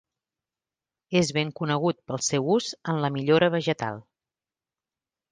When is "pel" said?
2.11-2.23